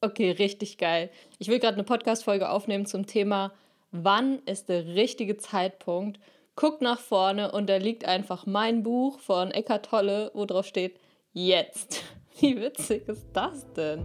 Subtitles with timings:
[0.00, 1.10] Okay, richtig geil.
[1.38, 3.52] Ich will gerade eine Podcast-Folge aufnehmen zum Thema,
[3.92, 6.20] wann ist der richtige Zeitpunkt?
[6.54, 10.98] Guck nach vorne und da liegt einfach mein Buch von Eckart Tolle, wo drauf steht,
[11.32, 12.02] jetzt.
[12.40, 14.04] Wie witzig ist das denn?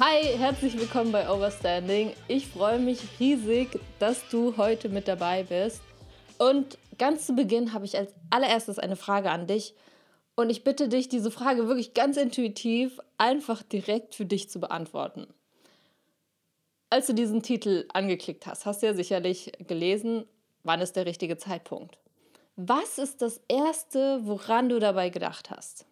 [0.00, 2.12] Hi, herzlich willkommen bei Overstanding.
[2.28, 5.80] Ich freue mich riesig, dass du heute mit dabei bist.
[6.38, 9.74] Und ganz zu Beginn habe ich als allererstes eine Frage an dich.
[10.36, 15.26] Und ich bitte dich, diese Frage wirklich ganz intuitiv einfach direkt für dich zu beantworten.
[16.90, 20.26] Als du diesen Titel angeklickt hast, hast du ja sicherlich gelesen,
[20.62, 21.98] wann ist der richtige Zeitpunkt.
[22.54, 25.86] Was ist das Erste, woran du dabei gedacht hast?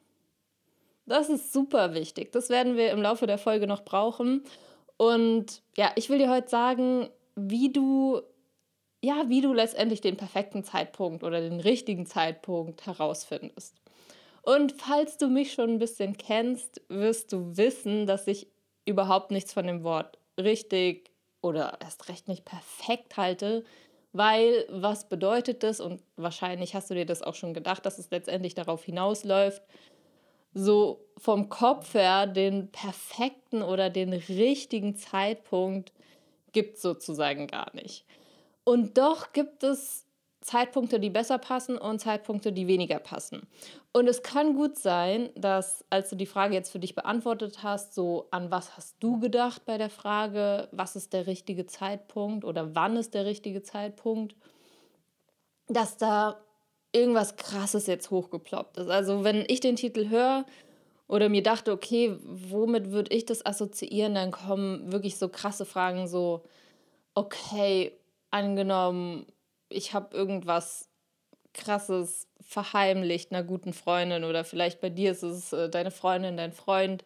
[1.07, 2.33] Das ist super wichtig.
[2.33, 4.43] Das werden wir im Laufe der Folge noch brauchen.
[4.97, 8.23] Und ja, ich will dir heute sagen, wie du
[9.03, 13.77] ja, wie du letztendlich den perfekten Zeitpunkt oder den richtigen Zeitpunkt herausfindest.
[14.43, 18.49] Und falls du mich schon ein bisschen kennst, wirst du wissen, dass ich
[18.85, 21.11] überhaupt nichts von dem Wort richtig
[21.43, 23.65] oder erst recht nicht perfekt halte,
[24.13, 25.81] weil was bedeutet das?
[25.81, 29.63] Und wahrscheinlich hast du dir das auch schon gedacht, dass es letztendlich darauf hinausläuft,
[30.59, 35.93] so vom Kopf her den perfekten oder den richtigen Zeitpunkt
[36.53, 38.07] gibt sozusagen gar nicht.
[38.65, 40.07] Und doch gibt es
[40.41, 43.47] Zeitpunkte, die besser passen und Zeitpunkte, die weniger passen.
[43.93, 47.95] Und es kann gut sein, dass als du die Frage jetzt für dich beantwortet hast,
[47.95, 52.75] so an was hast du gedacht bei der Frage, was ist der richtige Zeitpunkt oder
[52.75, 54.37] wann ist der richtige Zeitpunkt,
[55.69, 56.41] dass da
[56.97, 58.89] irgendwas Krasses jetzt hochgeploppt ist.
[58.89, 60.47] Also wenn ich den Titel höre
[61.09, 66.09] oder mir dachte, okay, womit würde ich das assoziieren, dann kommen wirklich so krasse Fragen,
[66.09, 66.45] so,
[67.15, 67.93] okay,
[68.31, 69.27] angenommen,
[69.69, 70.89] ich habe irgendwas
[71.53, 76.53] krasses verheimlicht einer guten Freundin oder vielleicht bei dir ist es äh, deine Freundin, dein
[76.53, 77.05] Freund,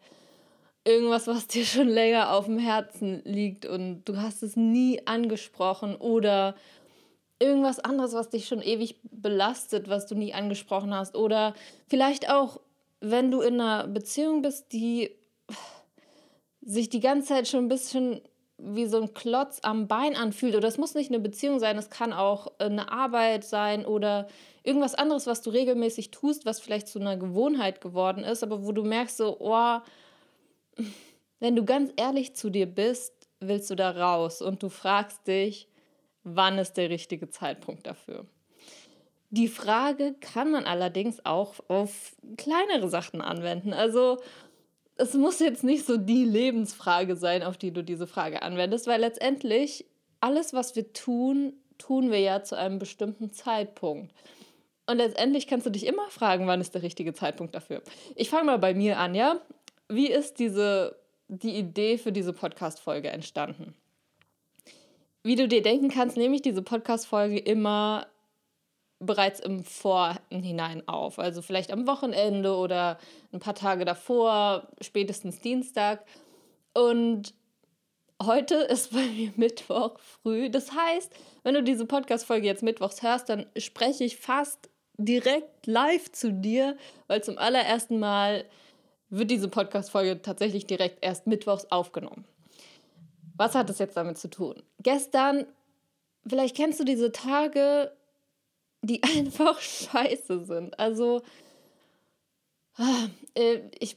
[0.85, 5.97] irgendwas, was dir schon länger auf dem Herzen liegt und du hast es nie angesprochen
[5.97, 6.55] oder
[7.41, 11.17] irgendwas anderes, was dich schon ewig belastet, was du nie angesprochen hast.
[11.17, 11.55] Oder
[11.89, 12.61] vielleicht auch,
[13.01, 15.11] wenn du in einer Beziehung bist, die
[16.63, 18.21] sich die ganze Zeit schon ein bisschen
[18.63, 20.55] wie so ein Klotz am Bein anfühlt.
[20.55, 24.29] Oder es muss nicht eine Beziehung sein, es kann auch eine Arbeit sein oder
[24.63, 28.73] irgendwas anderes, was du regelmäßig tust, was vielleicht zu einer Gewohnheit geworden ist, aber wo
[28.73, 29.79] du merkst so, oh,
[31.39, 35.67] wenn du ganz ehrlich zu dir bist, willst du da raus und du fragst dich,
[36.25, 38.27] wann ist der richtige Zeitpunkt dafür.
[39.31, 43.73] Die Frage kann man allerdings auch auf kleinere Sachen anwenden.
[43.73, 44.19] Also
[44.97, 49.01] es muss jetzt nicht so die Lebensfrage sein, auf die du diese Frage anwendest, weil
[49.01, 49.87] letztendlich
[50.21, 54.13] alles, was wir tun, tun wir ja zu einem bestimmten Zeitpunkt.
[54.87, 57.83] Und letztendlich kannst du dich immer fragen, wann ist der richtige Zeitpunkt dafür.
[58.17, 59.41] Ich fange mal bei mir an, ja?
[59.89, 60.97] Wie ist diese,
[61.29, 63.75] die Idee für diese Podcast-Folge entstanden?
[65.23, 68.07] Wie du dir denken kannst, nehme ich diese Podcast-Folge immer
[69.01, 71.19] bereits im Vorhinein auf.
[71.19, 72.99] Also vielleicht am Wochenende oder
[73.33, 76.05] ein paar Tage davor, spätestens Dienstag.
[76.75, 77.35] Und
[78.23, 80.49] heute ist bei mir Mittwoch früh.
[80.49, 86.13] Das heißt, wenn du diese Podcast-Folge jetzt mittwochs hörst, dann spreche ich fast direkt live
[86.13, 86.77] zu dir,
[87.09, 88.45] weil zum allerersten Mal
[89.09, 92.27] wird diese Podcast-Folge tatsächlich direkt erst mittwochs aufgenommen.
[93.41, 94.63] Was hat das jetzt damit zu tun?
[94.83, 95.47] Gestern,
[96.27, 97.91] vielleicht kennst du diese Tage,
[98.83, 100.79] die einfach scheiße sind.
[100.79, 101.23] Also,
[103.35, 103.97] äh, ich,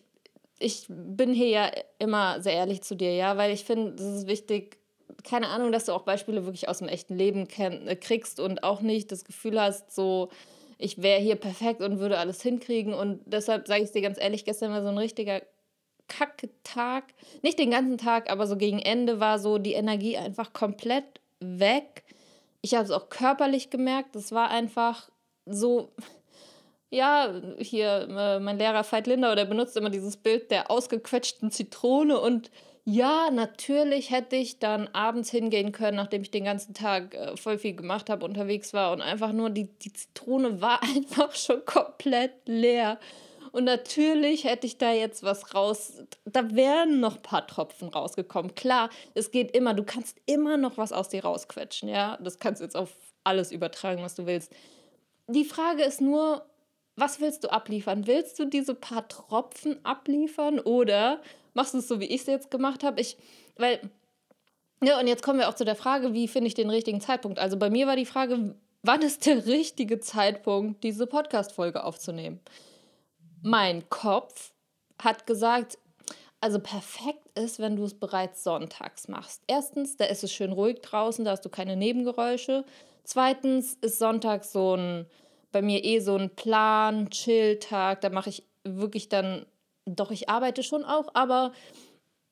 [0.59, 4.27] ich bin hier ja immer sehr ehrlich zu dir, ja, weil ich finde, das ist
[4.27, 4.77] wichtig,
[5.25, 8.79] keine Ahnung, dass du auch Beispiele wirklich aus dem echten Leben äh, kriegst und auch
[8.79, 10.29] nicht das Gefühl hast, so,
[10.77, 12.93] ich wäre hier perfekt und würde alles hinkriegen.
[12.93, 15.41] Und deshalb sage ich es dir ganz ehrlich, gestern war so ein richtiger
[16.07, 17.05] Kacktag.
[17.41, 21.05] Nicht den ganzen Tag, aber so gegen Ende war so die Energie einfach komplett
[21.39, 22.03] weg.
[22.61, 24.15] Ich habe es auch körperlich gemerkt.
[24.15, 25.09] Das war einfach
[25.45, 25.89] so.
[26.89, 32.19] Ja, hier, äh, mein Lehrer Veit Linder, der benutzt immer dieses Bild der ausgequetschten Zitrone.
[32.19, 32.51] Und
[32.85, 37.57] ja, natürlich hätte ich dann abends hingehen können, nachdem ich den ganzen Tag äh, voll
[37.57, 42.33] viel gemacht habe, unterwegs war und einfach nur die, die Zitrone war einfach schon komplett
[42.45, 42.99] leer.
[43.53, 46.03] Und natürlich hätte ich da jetzt was raus.
[46.25, 48.55] Da wären noch ein paar Tropfen rausgekommen.
[48.55, 49.75] Klar, es geht immer.
[49.75, 51.87] Du kannst immer noch was aus dir rausquetschen.
[51.87, 52.89] Ja, das kannst du jetzt auf
[53.23, 54.51] alles übertragen, was du willst.
[55.27, 56.43] Die Frage ist nur,
[56.95, 58.07] was willst du abliefern?
[58.07, 61.21] Willst du diese paar Tropfen abliefern oder
[61.53, 62.99] machst du es so, wie ich es jetzt gemacht habe?
[63.01, 63.17] Ich,
[63.57, 63.79] weil,
[64.83, 67.37] ja, und jetzt kommen wir auch zu der Frage, wie finde ich den richtigen Zeitpunkt?
[67.37, 72.39] Also bei mir war die Frage, wann ist der richtige Zeitpunkt, diese Podcast-Folge aufzunehmen?
[73.45, 74.53] Mein Kopf
[74.97, 75.77] hat gesagt,
[76.39, 79.41] also perfekt ist, wenn du es bereits sonntags machst.
[79.47, 82.63] Erstens, da ist es schön ruhig draußen, da hast du keine Nebengeräusche.
[83.03, 85.05] Zweitens ist Sonntag so ein,
[85.51, 87.99] bei mir eh so ein Plan, Chill-Tag.
[87.99, 89.45] Da mache ich wirklich dann,
[89.85, 91.51] doch, ich arbeite schon auch, aber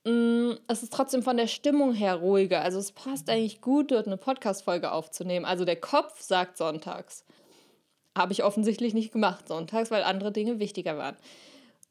[0.06, 2.62] mh, mm, es ist trotzdem von der Stimmung her ruhiger.
[2.62, 5.46] Also es passt eigentlich gut, dort eine Podcast-Folge aufzunehmen.
[5.46, 7.26] Also der Kopf sagt sonntags.
[8.18, 11.16] Habe ich offensichtlich nicht gemacht sonntags, weil andere Dinge wichtiger waren.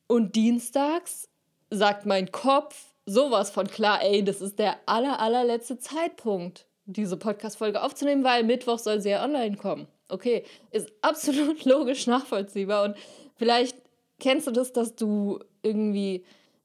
[0.07, 1.29] Und dienstags
[1.71, 7.83] sagt mein Kopf sowas von klar, ey, das ist der aller, allerletzte Zeitpunkt diese Podcast-Folge
[7.83, 9.87] aufzunehmen, weil Mittwoch soll sie ja online kommen.
[10.09, 12.85] Okay, ist absolut logisch nachvollziehbar.
[12.85, 12.97] Und
[13.37, 13.77] vielleicht
[14.19, 16.25] kennst du das, dass du irgendwie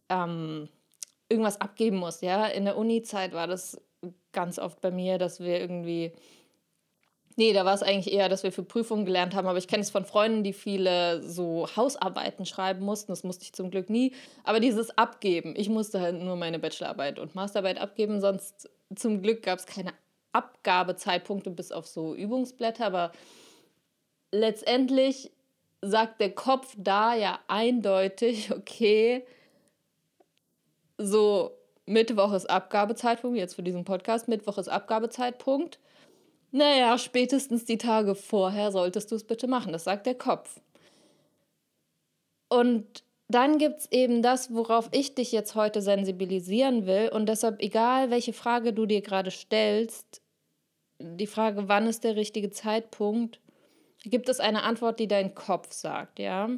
[0.09, 0.67] ähm,
[1.29, 2.21] irgendwas abgeben musst.
[2.21, 3.79] Ja, in der Uni-Zeit war das
[4.31, 6.13] ganz oft bei mir, dass wir irgendwie.
[7.37, 9.47] Nee, da war es eigentlich eher, dass wir für Prüfungen gelernt haben.
[9.47, 13.11] Aber ich kenne es von Freunden, die viele so Hausarbeiten schreiben mussten.
[13.11, 14.13] Das musste ich zum Glück nie.
[14.43, 15.53] Aber dieses Abgeben.
[15.57, 18.21] Ich musste halt nur meine Bachelorarbeit und Masterarbeit abgeben.
[18.21, 19.91] Sonst zum Glück gab es keine
[20.35, 23.11] Abgabezeitpunkte bis auf so Übungsblätter, aber
[24.31, 25.31] letztendlich
[25.81, 29.25] sagt der Kopf da ja eindeutig, okay,
[30.97, 31.51] so
[31.85, 35.79] Mittwoch ist Abgabezeitpunkt, jetzt für diesen Podcast, Mittwoch ist Abgabezeitpunkt.
[36.55, 40.61] Naja, spätestens die Tage vorher solltest du es bitte machen, das sagt der Kopf.
[42.47, 47.09] Und dann gibt es eben das, worauf ich dich jetzt heute sensibilisieren will.
[47.09, 50.21] Und deshalb, egal welche Frage du dir gerade stellst,
[50.97, 53.41] die Frage, wann ist der richtige Zeitpunkt,
[54.05, 56.49] gibt es eine Antwort, die dein Kopf sagt, ja.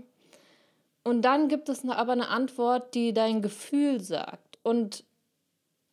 [1.03, 4.59] Und dann gibt es aber eine Antwort, die dein Gefühl sagt.
[4.61, 5.06] Und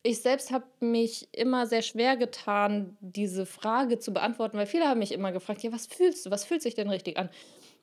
[0.05, 4.99] ich selbst habe mich immer sehr schwer getan, diese Frage zu beantworten, weil viele haben
[4.99, 6.31] mich immer gefragt, ja, was fühlst du?
[6.31, 7.29] Was fühlt sich denn richtig an?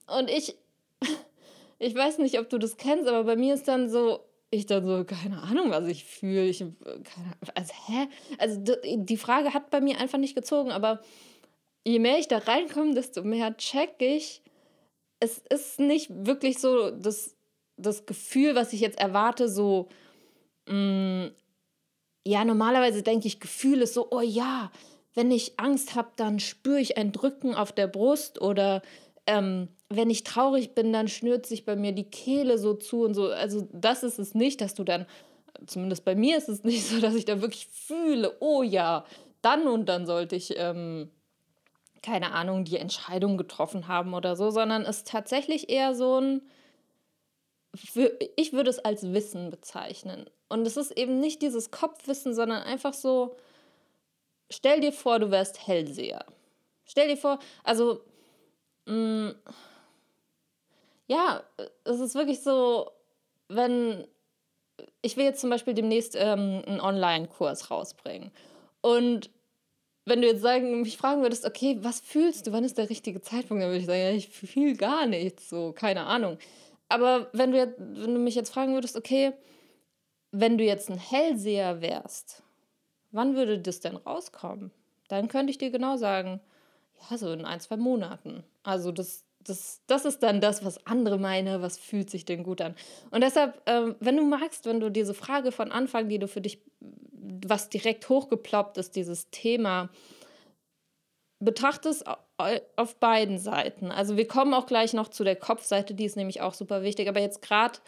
[0.06, 0.54] Und ich,
[1.80, 4.20] ich weiß nicht, ob du das kennst, aber bei mir ist dann so,
[4.50, 6.44] ich dann so, keine Ahnung, was ich fühle.
[6.44, 8.08] Ich, keine, also, hä?
[8.38, 11.00] Also, die Frage hat bei mir einfach nicht gezogen, aber
[11.84, 14.42] je mehr ich da reinkomme, desto mehr check ich,
[15.18, 17.34] es ist nicht wirklich so das,
[17.76, 19.88] das Gefühl, was ich jetzt erwarte, so,
[20.68, 21.30] mh, mm,
[22.24, 24.70] ja, normalerweise denke ich, Gefühl ist so, oh ja,
[25.14, 28.82] wenn ich Angst habe, dann spüre ich ein Drücken auf der Brust oder
[29.26, 33.14] ähm, wenn ich traurig bin, dann schnürt sich bei mir die Kehle so zu und
[33.14, 33.28] so.
[33.28, 35.06] Also das ist es nicht, dass du dann,
[35.66, 39.04] zumindest bei mir ist es nicht so, dass ich da wirklich fühle, oh ja,
[39.42, 41.10] dann und dann sollte ich, ähm,
[42.02, 46.42] keine Ahnung, die Entscheidung getroffen haben oder so, sondern es ist tatsächlich eher so ein,
[48.36, 50.28] ich würde es als Wissen bezeichnen.
[50.48, 53.36] Und es ist eben nicht dieses Kopfwissen, sondern einfach so,
[54.50, 56.26] stell dir vor, du wärst Hellseher.
[56.84, 58.00] Stell dir vor, also
[58.86, 59.34] mh, mm,
[61.08, 61.42] ja,
[61.84, 62.90] es ist wirklich so,
[63.48, 64.06] wenn
[65.02, 68.30] ich will jetzt zum Beispiel demnächst ähm, einen Online-Kurs rausbringen.
[68.80, 69.30] Und
[70.04, 73.20] wenn du jetzt sagen, mich fragen würdest, okay, was fühlst du, wann ist der richtige
[73.20, 76.38] Zeitpunkt, dann würde ich sagen, ja, ich fühle gar nichts, so, keine Ahnung.
[76.92, 79.32] Aber wenn du, jetzt, wenn du mich jetzt fragen würdest, okay,
[80.30, 82.42] wenn du jetzt ein Hellseher wärst,
[83.12, 84.70] wann würde das denn rauskommen?
[85.08, 86.40] Dann könnte ich dir genau sagen,
[87.10, 88.44] ja, so in ein, zwei Monaten.
[88.62, 92.60] Also das, das, das ist dann das, was andere meinen, was fühlt sich denn gut
[92.60, 92.74] an.
[93.10, 96.42] Und deshalb, ähm, wenn du magst, wenn du diese Frage von Anfang, die du für
[96.42, 96.62] dich,
[97.46, 99.88] was direkt hochgeploppt ist, dieses Thema,
[101.44, 102.04] betrachtest
[102.76, 103.90] auf beiden Seiten.
[103.90, 107.08] Also wir kommen auch gleich noch zu der Kopfseite, die ist nämlich auch super wichtig.
[107.08, 107.78] Aber jetzt gerade,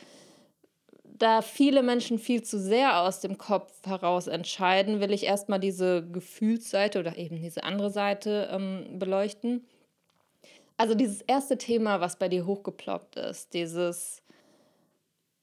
[1.05, 6.07] da viele Menschen viel zu sehr aus dem Kopf heraus entscheiden, will ich erstmal diese
[6.07, 9.65] Gefühlsseite oder eben diese andere Seite ähm, beleuchten.
[10.77, 14.23] Also dieses erste Thema, was bei dir hochgeploppt ist, dieses,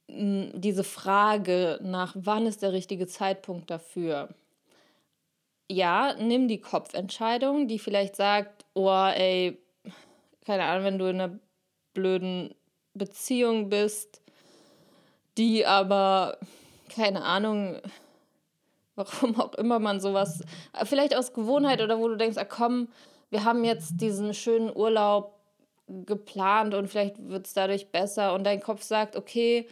[0.09, 4.27] diese Frage nach, wann ist der richtige Zeitpunkt dafür?
[5.71, 9.57] Ja, nimm die Kopfentscheidung, die vielleicht sagt, oh, ey,
[10.45, 11.39] keine Ahnung, wenn du in einer
[11.93, 12.53] blöden
[12.93, 14.21] Beziehung bist,
[15.37, 16.37] die aber,
[16.93, 17.79] keine Ahnung,
[18.95, 20.43] warum auch immer man sowas,
[20.83, 22.89] vielleicht aus Gewohnheit oder wo du denkst, ah komm,
[23.29, 25.39] wir haben jetzt diesen schönen Urlaub,
[26.05, 29.69] geplant und vielleicht wird es dadurch besser und dein Kopf sagt, okay,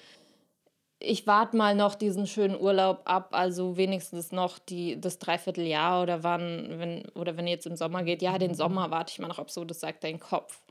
[1.00, 6.24] ich warte mal noch diesen schönen Urlaub ab, also wenigstens noch die, das Dreivierteljahr oder
[6.24, 9.30] wann, wenn, oder wenn ihr jetzt im Sommer geht, ja, den Sommer warte ich mal
[9.30, 10.62] noch ab, so, das sagt dein Kopf.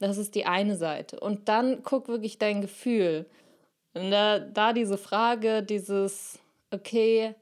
[0.00, 1.20] Das ist die eine Seite.
[1.20, 3.26] Und dann guck wirklich dein Gefühl.
[3.94, 6.38] Und da, da diese Frage, dieses,
[6.70, 7.34] okay,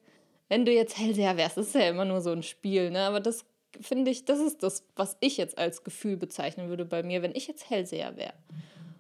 [0.48, 3.02] wenn du jetzt Hellseher wärst, ist ja immer nur so ein Spiel, ne?
[3.02, 3.44] Aber das
[3.80, 7.34] finde ich, das ist das, was ich jetzt als Gefühl bezeichnen würde bei mir, wenn
[7.34, 8.34] ich jetzt Hellseher wäre.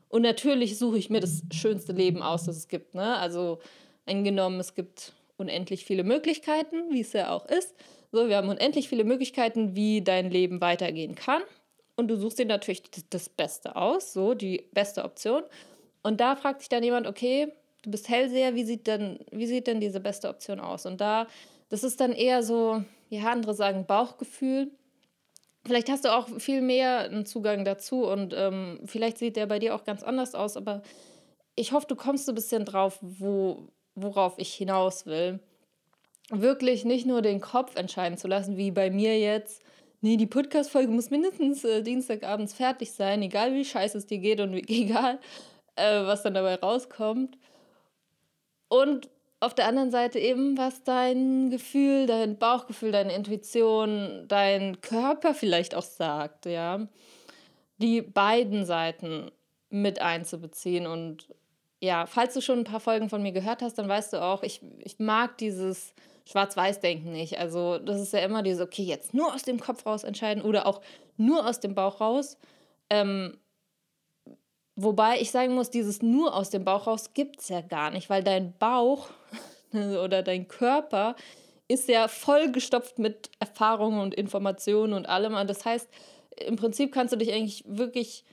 [0.08, 2.94] Und natürlich suche ich mir das schönste Leben aus, das es gibt.
[2.94, 3.16] Ne?
[3.16, 3.58] Also
[4.06, 7.74] angenommen, es gibt unendlich viele Möglichkeiten, wie es ja auch ist.
[8.10, 11.42] So, wir haben unendlich viele Möglichkeiten, wie dein Leben weitergehen kann.
[11.96, 15.42] Und du suchst dir natürlich das Beste aus, so die beste Option.
[16.02, 19.66] Und da fragt sich dann jemand, okay, du bist Hellseher, wie sieht denn, wie sieht
[19.66, 20.86] denn diese beste Option aus?
[20.86, 21.26] Und da,
[21.68, 24.70] das ist dann eher so, ja, andere sagen Bauchgefühl.
[25.66, 29.58] Vielleicht hast du auch viel mehr einen Zugang dazu und ähm, vielleicht sieht der bei
[29.58, 30.82] dir auch ganz anders aus, aber
[31.56, 35.40] ich hoffe, du kommst so ein bisschen drauf, wo, worauf ich hinaus will.
[36.30, 39.62] Wirklich nicht nur den Kopf entscheiden zu lassen, wie bei mir jetzt.
[40.00, 44.40] Nee, die Podcast-Folge muss mindestens äh, Dienstagabends fertig sein, egal wie scheiße es dir geht
[44.40, 45.18] und wie, egal,
[45.74, 47.36] äh, was dann dabei rauskommt.
[48.68, 49.10] Und
[49.40, 55.74] auf der anderen Seite eben, was dein Gefühl, dein Bauchgefühl, deine Intuition, dein Körper vielleicht
[55.74, 56.88] auch sagt, ja.
[57.80, 59.30] Die beiden Seiten
[59.70, 60.86] mit einzubeziehen.
[60.86, 61.28] Und
[61.80, 64.42] ja, falls du schon ein paar Folgen von mir gehört hast, dann weißt du auch,
[64.42, 67.38] ich, ich mag dieses Schwarz-Weiß-Denken nicht.
[67.38, 70.66] Also, das ist ja immer dieses, okay, jetzt nur aus dem Kopf raus entscheiden oder
[70.66, 70.80] auch
[71.16, 72.36] nur aus dem Bauch raus.
[72.90, 73.38] Ähm,
[74.80, 78.08] Wobei ich sagen muss, dieses nur aus dem Bauch raus gibt es ja gar nicht,
[78.10, 79.08] weil dein Bauch
[79.72, 81.16] oder dein Körper
[81.66, 85.34] ist ja vollgestopft mit Erfahrungen und Informationen und allem.
[85.48, 85.88] Das heißt,
[86.46, 88.24] im Prinzip kannst du dich eigentlich wirklich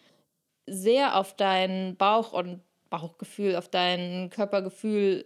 [0.67, 2.61] sehr auf deinen Bauch und
[2.91, 5.25] Bauchgefühl, auf dein Körpergefühl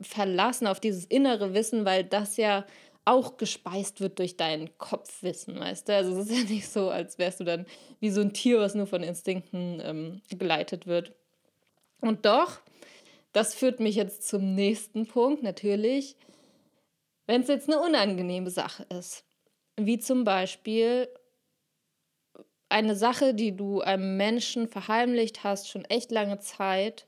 [0.00, 2.64] verlassen, auf dieses innere Wissen, weil das ja
[3.06, 5.94] auch gespeist wird durch dein Kopfwissen, weißt du?
[5.94, 7.64] Also es ist ja nicht so, als wärst du dann
[8.00, 11.12] wie so ein Tier, was nur von Instinkten ähm, geleitet wird.
[12.00, 12.60] Und doch,
[13.32, 16.16] das führt mich jetzt zum nächsten Punkt, natürlich,
[17.26, 19.24] wenn es jetzt eine unangenehme Sache ist,
[19.76, 21.08] wie zum Beispiel
[22.68, 27.06] eine Sache, die du einem Menschen verheimlicht hast, schon echt lange Zeit,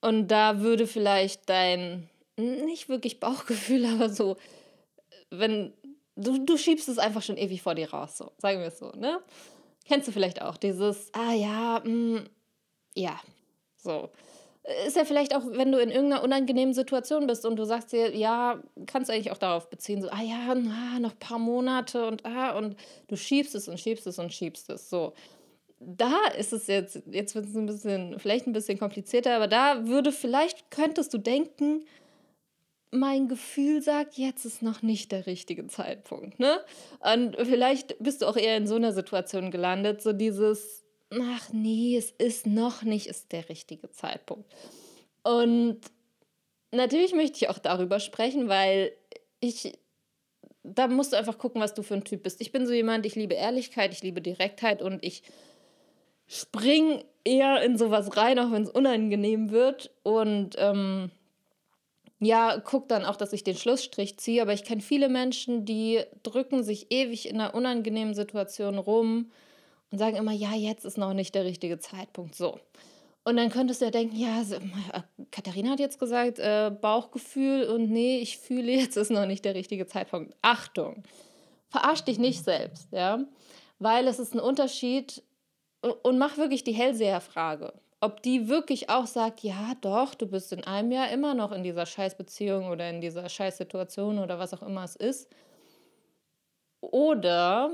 [0.00, 4.36] und da würde vielleicht dein nicht wirklich Bauchgefühl, aber so,
[5.30, 5.72] wenn
[6.16, 8.90] du, du schiebst es einfach schon ewig vor dir raus, so, sagen wir es so,
[8.92, 9.20] ne?
[9.86, 12.28] Kennst du vielleicht auch dieses, ah ja, mh, mm,
[12.94, 13.20] ja,
[13.76, 14.10] so.
[14.84, 18.16] Ist ja vielleicht auch, wenn du in irgendeiner unangenehmen Situation bist und du sagst dir,
[18.16, 22.04] ja, kannst du eigentlich auch darauf beziehen, so, ah ja, na, noch ein paar Monate
[22.08, 22.76] und ah, und
[23.06, 25.12] du schiebst es und schiebst es und schiebst es, so.
[25.78, 29.86] Da ist es jetzt, jetzt wird es ein bisschen, vielleicht ein bisschen komplizierter, aber da
[29.86, 31.84] würde vielleicht, könntest du denken,
[32.90, 36.38] mein Gefühl sagt, jetzt ist noch nicht der richtige Zeitpunkt.
[36.38, 36.60] Ne?
[37.00, 41.96] Und vielleicht bist du auch eher in so einer Situation gelandet, so dieses, ach nee,
[41.96, 44.50] es ist noch nicht ist der richtige Zeitpunkt.
[45.22, 45.80] Und
[46.70, 48.92] natürlich möchte ich auch darüber sprechen, weil
[49.40, 49.72] ich,
[50.62, 52.40] da musst du einfach gucken, was du für ein Typ bist.
[52.40, 55.22] Ich bin so jemand, ich liebe Ehrlichkeit, ich liebe Direktheit und ich
[56.28, 59.90] spring eher in sowas rein, auch wenn es unangenehm wird.
[60.02, 61.10] Und ähm,
[62.18, 66.02] ja, guck dann auch, dass ich den Schlussstrich ziehe, aber ich kenne viele Menschen, die
[66.22, 69.30] drücken sich ewig in einer unangenehmen Situation rum
[69.90, 72.34] und sagen immer, ja, jetzt ist noch nicht der richtige Zeitpunkt.
[72.34, 72.58] So.
[73.24, 74.42] Und dann könntest du ja denken, ja,
[75.30, 79.54] Katharina hat jetzt gesagt, äh, Bauchgefühl und nee, ich fühle, jetzt ist noch nicht der
[79.54, 80.34] richtige Zeitpunkt.
[80.42, 81.02] Achtung,
[81.68, 83.24] verarsch dich nicht selbst, ja,
[83.78, 85.22] weil es ist ein Unterschied
[86.02, 87.74] und mach wirklich die Hellseherfrage
[88.06, 91.64] ob die wirklich auch sagt, ja, doch, du bist in einem Jahr immer noch in
[91.64, 95.28] dieser Scheißbeziehung oder in dieser Scheißsituation oder was auch immer es ist.
[96.80, 97.72] Oder,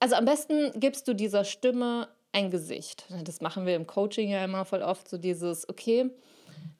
[0.00, 3.06] also am besten gibst du dieser Stimme ein Gesicht.
[3.24, 6.10] Das machen wir im Coaching ja immer voll oft, so dieses, okay,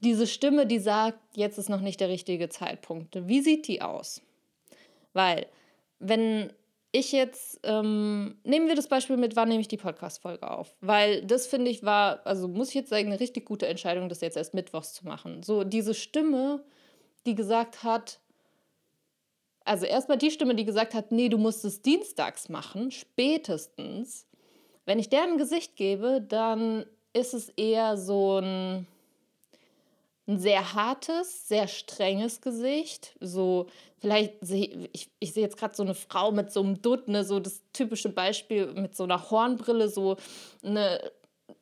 [0.00, 3.26] diese Stimme, die sagt, jetzt ist noch nicht der richtige Zeitpunkt.
[3.26, 4.20] Wie sieht die aus?
[5.14, 5.46] Weil,
[6.00, 6.52] wenn
[6.98, 10.74] ich jetzt, ähm, nehmen wir das Beispiel mit, wann nehme ich die Podcast-Folge auf?
[10.80, 14.20] Weil das finde ich war, also muss ich jetzt sagen, eine richtig gute Entscheidung, das
[14.20, 15.42] jetzt erst mittwochs zu machen.
[15.42, 16.64] So diese Stimme,
[17.26, 18.20] die gesagt hat,
[19.64, 24.26] also erstmal die Stimme, die gesagt hat, nee, du musst es dienstags machen, spätestens.
[24.84, 28.86] Wenn ich der ein Gesicht gebe, dann ist es eher so ein,
[30.28, 33.16] ein sehr hartes, sehr strenges Gesicht.
[33.20, 33.66] So,
[33.98, 37.24] vielleicht sehe ich, ich sehe jetzt gerade so eine Frau mit so einem Dutt, ne,
[37.24, 40.16] so das typische Beispiel mit so einer Hornbrille, so
[40.64, 41.00] eine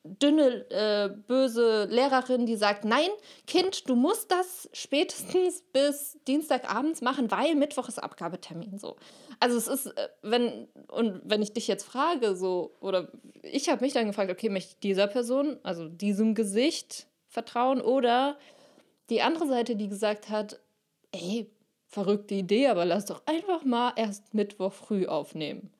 [0.02, 3.08] dünne, äh, böse Lehrerin, die sagt, nein,
[3.46, 8.78] Kind, du musst das spätestens bis Dienstagabends machen, weil Mittwoch ist Abgabetermin.
[8.78, 8.96] So.
[9.40, 13.08] Also es ist, äh, wenn, und wenn ich dich jetzt frage, so, oder
[13.42, 18.38] ich habe mich dann gefragt, okay, möchte ich dieser Person, also diesem Gesicht vertrauen oder
[19.10, 20.60] die andere Seite, die gesagt hat,
[21.12, 21.50] ey,
[21.88, 25.70] verrückte Idee, aber lass doch einfach mal erst Mittwoch früh aufnehmen.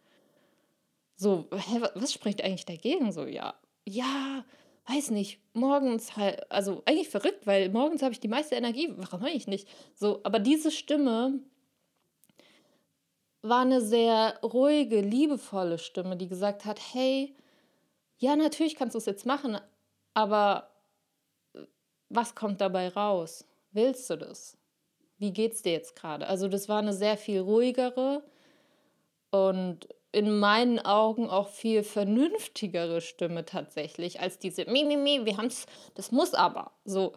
[1.17, 3.13] So, hä, was spricht eigentlich dagegen?
[3.13, 3.55] So, ja,
[3.87, 4.45] ja,
[4.89, 9.25] weiß nicht, morgens halt, also eigentlich verrückt, weil morgens habe ich die meiste Energie, warum
[9.25, 9.69] eigentlich nicht?
[9.95, 11.39] So, aber diese Stimme
[13.43, 17.35] war eine sehr ruhige, liebevolle Stimme, die gesagt hat, hey,
[18.19, 19.59] ja, natürlich kannst du es jetzt machen,
[20.15, 20.74] aber
[22.15, 23.45] was kommt dabei raus?
[23.73, 24.57] Willst du das?
[25.19, 26.27] Wie geht's dir jetzt gerade?
[26.27, 28.23] Also das war eine sehr viel ruhigere
[29.31, 35.37] und in meinen Augen auch viel vernünftigere Stimme tatsächlich als diese mi mi mi, wir
[35.37, 37.15] haben's, das muss aber so.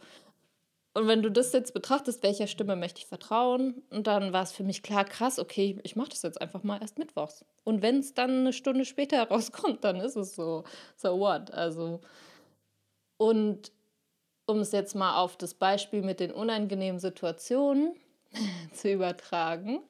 [0.97, 3.83] Und wenn du das jetzt betrachtest, welcher Stimme möchte ich vertrauen?
[3.91, 6.81] Und dann war es für mich klar, krass, okay, ich mache das jetzt einfach mal
[6.81, 7.45] erst mittwochs.
[7.63, 10.63] Und wenn es dann eine Stunde später rauskommt, dann ist es so,
[10.95, 11.51] so what?
[11.51, 12.01] Also,
[13.17, 13.71] und
[14.47, 17.95] um es jetzt mal auf das Beispiel mit den unangenehmen Situationen
[18.73, 19.81] zu übertragen.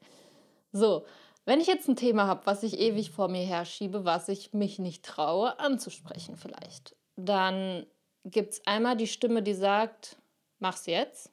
[0.74, 1.06] So,
[1.46, 4.80] wenn ich jetzt ein Thema habe, was ich ewig vor mir herschiebe, was ich mich
[4.80, 7.86] nicht traue anzusprechen vielleicht, dann
[8.26, 10.18] gibt es einmal die Stimme, die sagt,
[10.60, 11.32] mach's jetzt.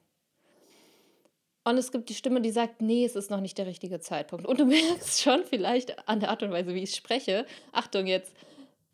[1.65, 4.45] Und es gibt die Stimme, die sagt, nee, es ist noch nicht der richtige Zeitpunkt.
[4.45, 7.45] Und du merkst schon vielleicht an der Art und Weise, wie ich spreche.
[7.71, 8.33] Achtung jetzt,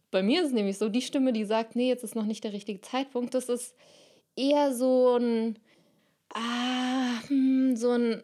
[0.09, 2.43] bei mir ist es nämlich so, die Stimme, die sagt, nee, jetzt ist noch nicht
[2.43, 3.75] der richtige Zeitpunkt, das ist
[4.35, 5.59] eher so ein,
[6.33, 8.23] ah, hm, so ein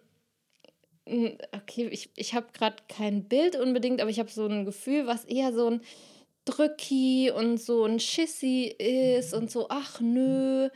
[1.07, 5.07] hm, okay, ich, ich habe gerade kein Bild unbedingt, aber ich habe so ein Gefühl,
[5.07, 5.81] was eher so ein
[6.45, 10.69] Drücki und so ein Schissi ist und so, ach nö,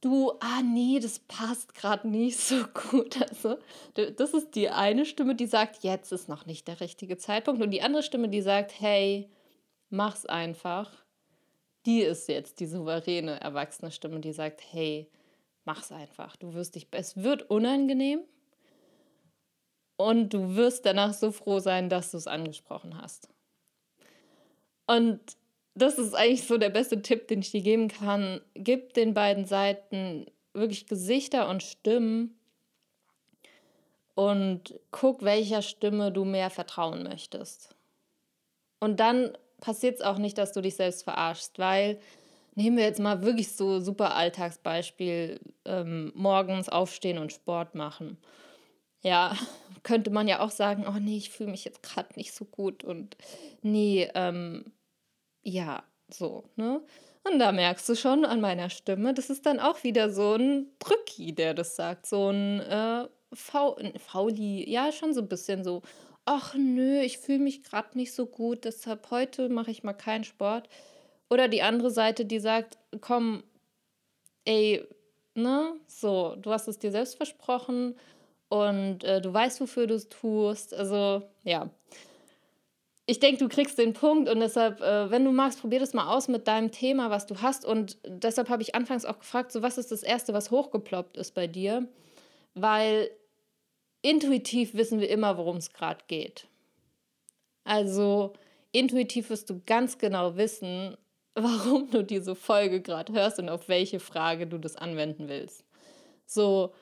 [0.00, 3.16] du, ah nee, das passt gerade nicht so gut.
[3.28, 3.58] Also,
[3.94, 7.62] das ist die eine Stimme, die sagt, jetzt ist noch nicht der richtige Zeitpunkt.
[7.62, 9.28] Und die andere Stimme, die sagt, hey,
[9.90, 10.90] mach's einfach.
[11.86, 15.08] Die ist jetzt die souveräne, erwachsene Stimme, die sagt, hey,
[15.64, 16.36] mach's einfach.
[16.36, 18.20] Du wirst dich, es wird unangenehm,
[19.96, 23.28] und du wirst danach so froh sein, dass du es angesprochen hast.
[24.86, 25.20] Und
[25.74, 28.40] das ist eigentlich so der beste Tipp, den ich dir geben kann.
[28.54, 32.38] Gib den beiden Seiten wirklich Gesichter und Stimmen
[34.14, 37.74] und guck, welcher Stimme du mehr vertrauen möchtest.
[38.80, 41.98] Und dann passiert es auch nicht, dass du dich selbst verarschst, weil
[42.54, 48.16] nehmen wir jetzt mal wirklich so super Alltagsbeispiel, ähm, morgens aufstehen und Sport machen
[49.06, 49.36] ja,
[49.82, 52.82] könnte man ja auch sagen, oh nee, ich fühle mich jetzt gerade nicht so gut
[52.84, 53.16] und
[53.62, 54.72] nee, ähm,
[55.42, 56.82] ja, so, ne?
[57.22, 60.70] Und da merkst du schon an meiner Stimme, das ist dann auch wieder so ein
[60.78, 65.82] Drücki, der das sagt, so ein äh, Fauli, ja, schon so ein bisschen so,
[66.26, 70.24] ach nö, ich fühle mich gerade nicht so gut, deshalb heute mache ich mal keinen
[70.24, 70.68] Sport.
[71.30, 73.42] Oder die andere Seite, die sagt, komm,
[74.44, 74.86] ey,
[75.34, 77.96] ne, so, du hast es dir selbst versprochen,
[78.48, 80.74] und äh, du weißt, wofür du es tust.
[80.74, 81.68] Also ja,
[83.06, 86.14] ich denke, du kriegst den Punkt und deshalb, äh, wenn du magst, probier das mal
[86.14, 87.64] aus mit deinem Thema, was du hast.
[87.64, 91.34] Und deshalb habe ich anfangs auch gefragt, so was ist das Erste, was hochgeploppt ist
[91.34, 91.86] bei dir?
[92.54, 93.10] Weil
[94.06, 96.46] intuitiv wissen wir immer, worum es gerade geht.
[97.64, 98.34] Also
[98.70, 100.96] intuitiv wirst du ganz genau wissen,
[101.34, 105.64] warum du diese Folge gerade hörst und auf welche Frage du das anwenden willst.
[106.24, 106.72] So,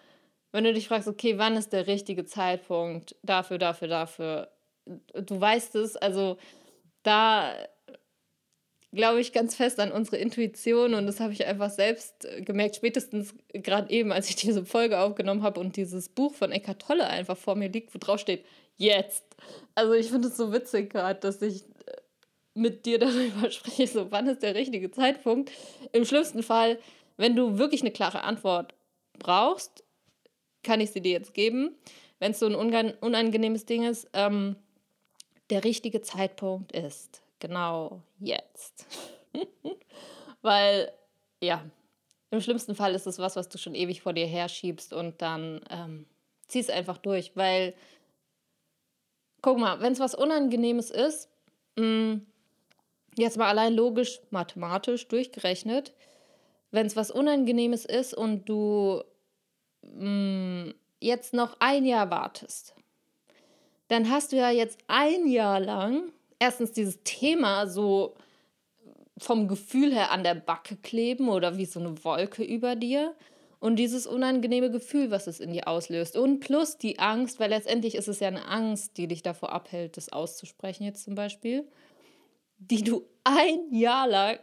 [0.53, 4.51] wenn du dich fragst, okay, wann ist der richtige Zeitpunkt dafür, dafür, dafür,
[4.87, 6.37] du weißt es, also
[7.03, 7.55] da
[8.95, 13.35] glaube ich ganz fest an unsere Intuition und das habe ich einfach selbst gemerkt, spätestens
[13.53, 17.37] gerade eben, als ich diese Folge aufgenommen habe und dieses Buch von Eckart Tolle einfach
[17.37, 18.45] vor mir liegt, wo drauf steht,
[18.77, 19.25] jetzt.
[19.75, 21.65] Also ich finde es so witzig gerade, dass ich
[22.55, 25.51] mit dir darüber spreche, so wann ist der richtige Zeitpunkt.
[25.93, 26.79] Im schlimmsten Fall,
[27.17, 28.75] wenn du wirklich eine klare Antwort
[29.19, 29.85] brauchst,
[30.63, 31.77] kann ich sie dir jetzt geben,
[32.21, 34.09] wenn es so ein unangenehmes Ding ist.
[34.15, 34.57] Ähm,
[35.51, 38.87] der richtige Zeitpunkt ist genau jetzt.
[40.41, 40.91] Weil,
[41.43, 41.63] ja,
[42.31, 45.61] im schlimmsten Fall ist es was, was du schon ewig vor dir herschiebst und dann
[45.69, 46.07] ähm,
[46.49, 47.37] zieh es einfach durch.
[47.37, 47.75] Weil,
[49.43, 51.29] guck mal, wenn es was Unangenehmes ist,
[51.77, 52.27] mh, mm,
[53.17, 55.93] jetzt mal allein logisch, mathematisch durchgerechnet,
[56.71, 59.05] wenn es was Unangenehmes ist und du
[59.83, 62.75] mh, mm, jetzt noch ein Jahr wartest,
[63.89, 66.11] dann hast du ja jetzt ein Jahr lang
[66.45, 68.15] erstens dieses Thema so
[69.17, 73.15] vom Gefühl her an der Backe kleben oder wie so eine Wolke über dir
[73.61, 76.17] und dieses unangenehme Gefühl, was es in dir auslöst.
[76.17, 79.97] Und plus die Angst, weil letztendlich ist es ja eine Angst, die dich davor abhält,
[79.97, 81.67] das auszusprechen, jetzt zum Beispiel,
[82.59, 84.39] die du ein Jahr lang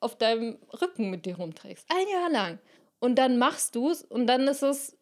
[0.00, 1.84] auf deinem Rücken mit dir rumträgst.
[1.90, 2.58] Ein Jahr lang.
[3.00, 4.97] Und dann machst du es und dann ist es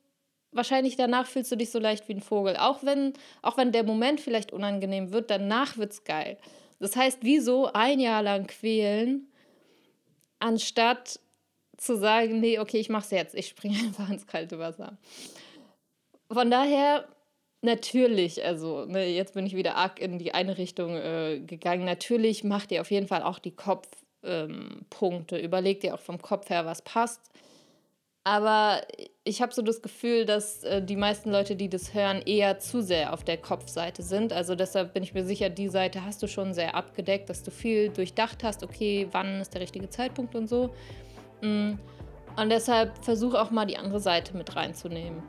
[0.53, 2.57] wahrscheinlich danach fühlst du dich so leicht wie ein Vogel.
[2.57, 6.39] Auch wenn, auch wenn der Moment vielleicht unangenehm wird, danach wird es geil.
[6.79, 9.29] Das heißt, wieso ein Jahr lang quälen,
[10.39, 11.21] anstatt
[11.77, 14.97] zu sagen, nee, okay, ich mach's jetzt, ich springe einfach ins kalte Wasser.
[16.31, 17.07] Von daher,
[17.63, 21.85] natürlich, also ne, jetzt bin ich wieder arg in die eine Richtung äh, gegangen.
[21.85, 25.39] Natürlich macht ihr auf jeden Fall auch die Kopfpunkte.
[25.39, 27.21] Ähm, Überlegt ihr auch vom Kopf her, was passt.
[28.27, 28.81] Aber
[29.23, 32.83] ich habe so das Gefühl, dass äh, die meisten Leute, die das hören, eher zu
[32.83, 34.33] sehr auf der Kopfseite sind.
[34.33, 37.53] Also deshalb bin ich mir sicher, die Seite hast du schon sehr abgedeckt, dass du
[37.53, 40.75] viel durchdacht hast, okay, wann ist der richtige Zeitpunkt und so.
[41.41, 41.75] Mm.
[42.37, 45.23] Und deshalb versuch auch mal die andere Seite mit reinzunehmen.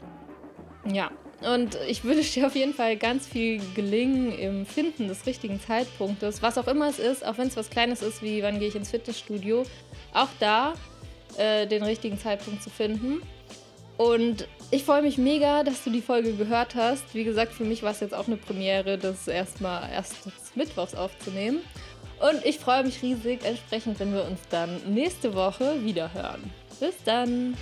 [0.92, 1.12] Ja,
[1.54, 6.42] und ich wünsche dir auf jeden Fall ganz viel Gelingen im Finden des richtigen Zeitpunktes,
[6.42, 8.76] was auch immer es ist, auch wenn es was Kleines ist, wie wann gehe ich
[8.76, 9.66] ins Fitnessstudio.
[10.16, 10.74] Auch da
[11.38, 13.22] äh, den richtigen Zeitpunkt zu finden.
[13.98, 17.13] Und ich freue mich mega, dass du die Folge gehört hast.
[17.13, 20.16] Wie gesagt, für mich war es jetzt auch eine Premiere, das erstmal erst
[20.56, 21.62] Mittwochs aufzunehmen.
[22.20, 26.50] Und ich freue mich riesig entsprechend, wenn wir uns dann nächste Woche wieder hören.
[26.80, 27.56] Bis dann!